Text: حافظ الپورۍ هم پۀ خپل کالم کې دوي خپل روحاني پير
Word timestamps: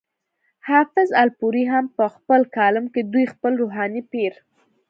حافظ 0.67 1.09
الپورۍ 1.21 1.63
هم 1.73 1.85
پۀ 1.95 2.05
خپل 2.15 2.41
کالم 2.55 2.85
کې 2.93 3.01
دوي 3.11 3.25
خپل 3.33 3.51
روحاني 3.61 4.01
پير 4.11 4.33